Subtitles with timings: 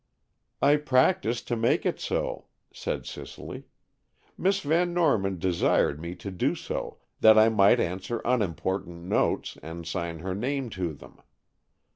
[0.63, 3.65] "I practised to make it so," said Cicely.
[4.35, 9.85] "Miss Van Norman desired me to do so, that I might answer unimportant notes and
[9.85, 11.21] sign her name to them.